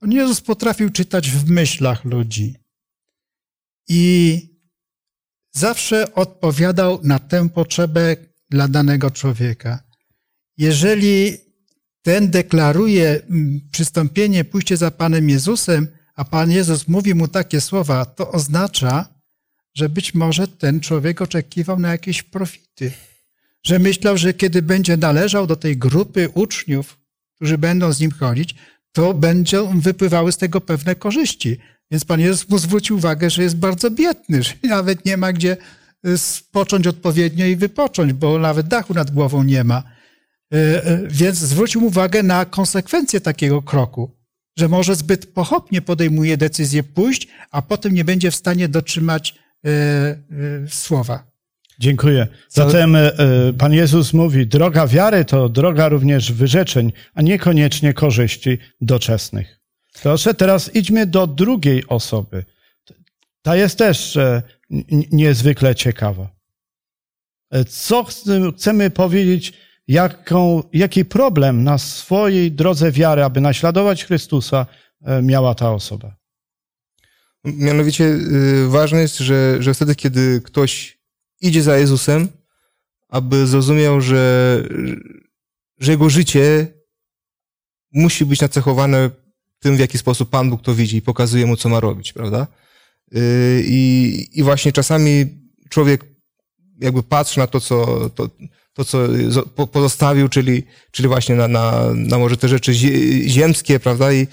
[0.01, 2.55] Pan Jezus potrafił czytać w myślach ludzi
[3.89, 4.41] i
[5.53, 8.17] zawsze odpowiadał na tę potrzebę
[8.51, 9.83] dla danego człowieka.
[10.57, 11.37] Jeżeli
[12.03, 18.05] ten deklaruje mm, przystąpienie, pójście za Panem Jezusem, a Pan Jezus mówi mu takie słowa,
[18.05, 19.09] to oznacza,
[19.75, 22.93] że być może ten człowiek oczekiwał na jakieś profity.
[23.67, 26.99] Że myślał, że kiedy będzie należał do tej grupy uczniów,
[27.35, 28.55] którzy będą z nim chodzić,
[28.93, 31.59] to będą wypływały z tego pewne korzyści.
[31.91, 35.57] Więc Pan Jezus mu zwrócił uwagę, że jest bardzo biedny, że nawet nie ma gdzie
[36.07, 39.83] y, spocząć odpowiednio i wypocząć, bo nawet dachu nad głową nie ma.
[40.55, 44.18] Y, y, Więc zwrócił uwagę na konsekwencje takiego kroku,
[44.59, 49.69] że może zbyt pochopnie podejmuje decyzję pójść, a potem nie będzie w stanie dotrzymać y,
[49.71, 51.25] y, słowa.
[51.79, 52.27] Dziękuję.
[52.49, 53.13] Zatem e,
[53.59, 59.61] Pan Jezus mówi, droga wiary to droga również wyrzeczeń, a niekoniecznie korzyści doczesnych.
[60.03, 62.45] Proszę, teraz idźmy do drugiej osoby.
[63.43, 64.19] Ta jest też
[65.13, 66.31] niezwykle ciekawa.
[67.69, 68.13] Co ch-
[68.57, 69.53] chcemy powiedzieć,
[69.89, 74.67] jaką, jaki problem na swojej drodze wiary, aby naśladować Chrystusa,
[75.03, 76.17] e, miała ta osoba?
[77.45, 80.99] Mianowicie y, ważne jest, że, że wtedy, kiedy ktoś
[81.41, 82.29] idzie za Jezusem,
[83.09, 84.63] aby zrozumiał, że,
[85.79, 86.67] że jego życie
[87.93, 89.11] musi być nacechowane
[89.59, 92.47] tym, w jaki sposób Pan Bóg to widzi i pokazuje mu, co ma robić, prawda?
[93.17, 95.27] Y, I, i właśnie czasami
[95.69, 96.05] człowiek
[96.81, 98.29] jakby patrzy na to, co, to,
[98.79, 98.99] to, co
[99.55, 104.13] po- pozostawił, czyli, czyli właśnie na, na, na może te rzeczy zie- ziemskie, prawda?
[104.13, 104.27] I,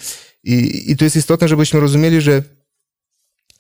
[0.44, 2.44] i, I to jest istotne, żebyśmy rozumieli, że,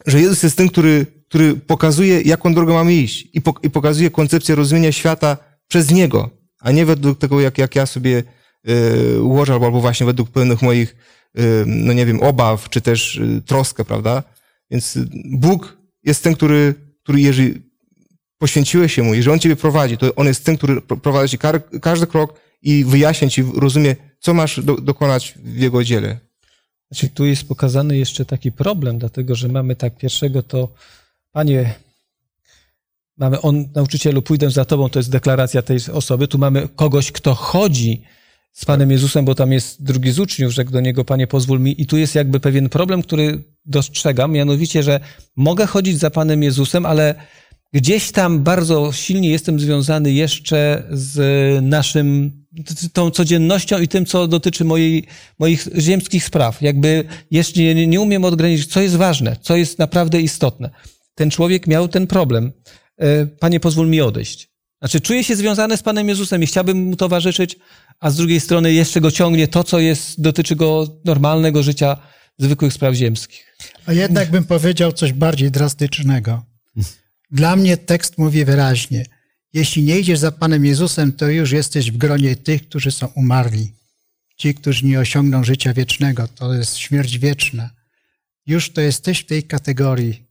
[0.06, 4.12] że Jezus jest tym, który który pokazuje, jaką drogą mamy iść i, pok- i pokazuje
[4.12, 6.30] koncepcję rozumienia świata przez Niego,
[6.60, 8.24] a nie według tego, jak, jak ja sobie
[8.70, 10.96] y, ułożę, albo, albo właśnie według pewnych moich,
[11.40, 14.24] y, no nie wiem, obaw, czy też y, troskę, prawda?
[14.72, 17.62] Więc y, Bóg jest ten, który, który jeżeli
[18.38, 21.38] poświęciłeś się Mu, jeżeli On Ciebie prowadzi, to On jest ten, który pro- prowadzi Ci
[21.82, 26.20] każdy krok i wyjaśnia Ci, rozumie, co masz do, dokonać w Jego dziele.
[26.92, 30.74] Znaczy, tu jest pokazany jeszcze taki problem, dlatego że mamy tak pierwszego to,
[31.32, 31.74] panie,
[33.18, 36.28] mamy on, nauczycielu, pójdę za tobą, to jest deklaracja tej osoby.
[36.28, 38.02] Tu mamy kogoś, kto chodzi
[38.52, 41.82] z Panem Jezusem, bo tam jest drugi z uczniów, rzekł do niego, panie, pozwól mi.
[41.82, 45.00] I tu jest jakby pewien problem, który dostrzegam, mianowicie, że
[45.36, 47.16] mogę chodzić za Panem Jezusem, ale
[47.74, 52.32] gdzieś tam bardzo silnie jestem związany jeszcze z naszym,
[52.94, 55.06] tą codziennością i tym, co dotyczy mojej,
[55.40, 56.62] moich ziemskich spraw.
[56.62, 60.70] Jakby jeszcze nie, nie umiem odgraniczyć, co jest ważne, co jest naprawdę istotne.
[61.16, 62.52] Ten człowiek miał ten problem.
[62.98, 64.50] E, Panie, pozwól mi odejść.
[64.80, 67.58] Znaczy, czuję się związany z Panem Jezusem i chciałbym mu towarzyszyć,
[68.00, 71.98] a z drugiej strony jeszcze go ciągnie to, co jest, dotyczy go normalnego życia,
[72.38, 73.58] zwykłych spraw ziemskich.
[73.86, 76.55] A jednak bym powiedział coś bardziej drastycznego.
[77.32, 79.06] Dla mnie tekst mówi wyraźnie:
[79.54, 83.72] Jeśli nie idziesz za Panem Jezusem, to już jesteś w gronie tych, którzy są umarli.
[84.38, 87.70] Ci, którzy nie osiągną życia wiecznego, to jest śmierć wieczna.
[88.46, 90.26] Już to jesteś w tej kategorii.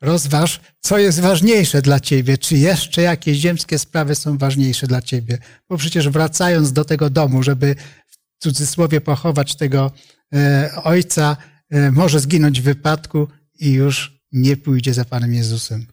[0.00, 5.38] Rozważ, co jest ważniejsze dla ciebie, czy jeszcze jakieś ziemskie sprawy są ważniejsze dla ciebie.
[5.68, 7.74] Bo przecież wracając do tego domu, żeby
[8.06, 9.92] w cudzysłowie pochować tego
[10.34, 11.36] e, ojca,
[11.70, 13.28] e, może zginąć w wypadku
[13.60, 15.86] i już nie pójdzie za Panem Jezusem.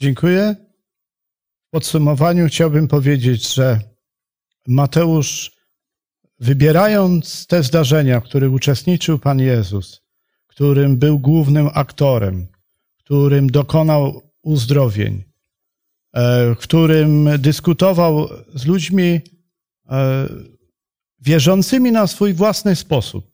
[0.00, 0.56] Dziękuję.
[1.68, 3.80] W podsumowaniu chciałbym powiedzieć, że
[4.66, 5.52] Mateusz,
[6.40, 10.02] wybierając te zdarzenia, w których uczestniczył Pan Jezus,
[10.46, 12.46] którym był głównym aktorem,
[12.98, 15.24] którym dokonał uzdrowień,
[16.14, 19.20] e, którym dyskutował z ludźmi
[19.90, 20.28] e,
[21.20, 23.32] wierzącymi na swój własny sposób,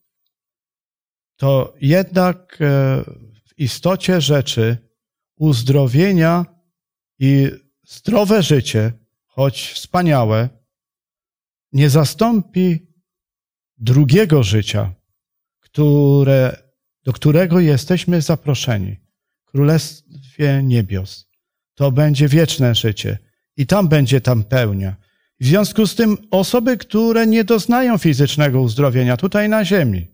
[1.36, 2.66] to jednak e,
[3.46, 4.76] w istocie rzeczy
[5.36, 6.51] uzdrowienia
[7.18, 7.50] i
[7.86, 8.92] zdrowe życie,
[9.26, 10.48] choć wspaniałe,
[11.72, 12.86] nie zastąpi
[13.78, 14.92] drugiego życia,
[15.60, 16.56] które,
[17.04, 18.96] do którego jesteśmy zaproszeni.
[19.44, 21.28] Królestwie Niebios.
[21.74, 23.18] To będzie wieczne życie
[23.56, 24.96] i tam będzie tam pełnia.
[25.40, 30.06] W związku z tym osoby, które nie doznają fizycznego uzdrowienia tutaj na ziemi,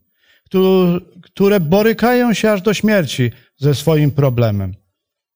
[0.44, 4.74] któ- które borykają się aż do śmierci ze swoim problemem,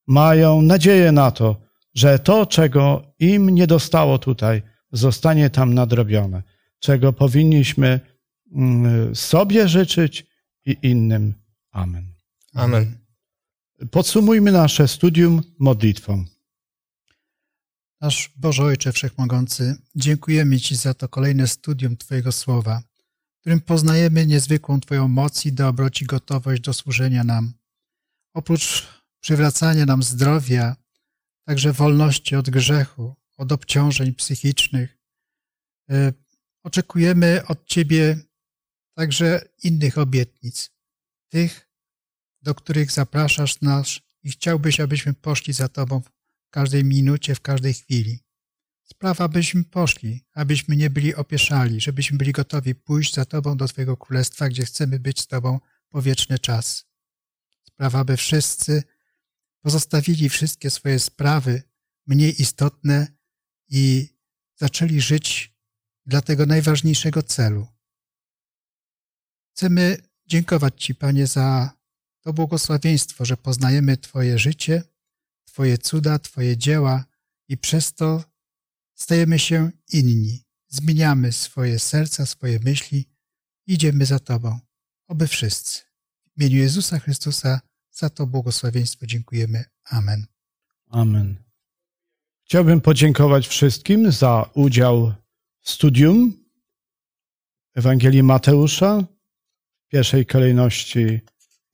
[0.06, 1.56] mają nadzieję na to,
[1.94, 6.42] że to, czego im nie dostało tutaj, zostanie tam nadrobione,
[6.78, 8.00] czego powinniśmy
[8.54, 10.26] mm, sobie życzyć
[10.66, 11.34] i innym.
[11.70, 12.12] Amen.
[12.54, 12.96] Amen.
[13.90, 16.24] Podsumujmy nasze studium modlitwą.
[18.00, 22.82] Nasz Boże Ojcze Wszechmogący, dziękujemy Ci za to kolejne studium Twojego Słowa,
[23.36, 27.52] w którym poznajemy niezwykłą Twoją moc i dobroć i gotowość do służenia nam.
[28.34, 28.86] Oprócz
[29.22, 30.76] przywracania nam zdrowia,
[31.44, 34.98] także wolności od grzechu, od obciążeń psychicznych,
[35.90, 36.12] e,
[36.62, 38.18] oczekujemy od Ciebie
[38.94, 40.70] także innych obietnic,
[41.28, 41.68] tych,
[42.42, 46.10] do których zapraszasz nas i chciałbyś, abyśmy poszli za Tobą w
[46.50, 48.18] każdej minucie, w każdej chwili.
[48.84, 53.96] Sprawa, abyśmy poszli, abyśmy nie byli opieszali, żebyśmy byli gotowi pójść za Tobą do Twojego
[53.96, 56.86] Królestwa, gdzie chcemy być z Tobą po wieczny czas.
[57.64, 58.82] Sprawa, aby wszyscy
[59.62, 61.62] pozostawili wszystkie swoje sprawy
[62.06, 63.06] mniej istotne
[63.68, 64.08] i
[64.56, 65.54] zaczęli żyć
[66.06, 67.66] dla tego najważniejszego celu.
[69.50, 69.96] Chcemy
[70.26, 71.76] dziękować Ci, Panie, za
[72.20, 74.82] to błogosławieństwo, że poznajemy Twoje życie,
[75.44, 77.04] Twoje cuda, Twoje dzieła
[77.48, 78.24] i przez to
[78.94, 80.44] stajemy się inni.
[80.68, 83.08] Zmieniamy swoje serca, swoje myśli,
[83.66, 84.60] idziemy za Tobą.
[85.08, 85.80] Oby wszyscy.
[86.26, 87.60] W imieniu Jezusa Chrystusa
[87.92, 89.64] za to błogosławieństwo dziękujemy.
[89.90, 90.26] Amen.
[90.90, 91.36] Amen.
[92.44, 95.12] Chciałbym podziękować wszystkim za udział
[95.60, 96.32] w studium
[97.74, 99.04] Ewangelii Mateusza,
[99.86, 101.20] w pierwszej kolejności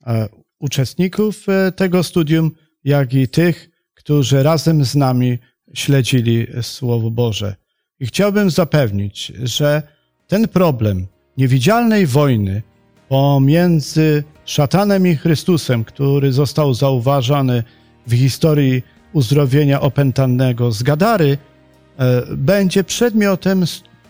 [0.07, 2.51] e, uczestników e, tego studium,
[2.83, 5.37] jak i tych, którzy razem z nami
[5.73, 7.55] śledzili Słowo Boże.
[7.99, 9.83] I chciałbym zapewnić, że
[10.27, 11.07] ten problem
[11.37, 12.61] niewidzialnej wojny
[13.07, 17.63] pomiędzy szatanem i Chrystusem, który został zauważony
[18.07, 18.83] w historii
[19.13, 21.37] uzdrowienia opętanego z Gadary,
[21.97, 23.65] e, będzie przedmiotem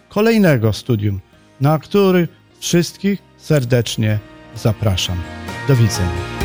[0.10, 1.20] kolejnego studium,
[1.62, 2.28] na który
[2.60, 4.20] wszystkich serdecznie
[4.56, 5.18] zapraszam.
[5.68, 6.39] Do widzenia.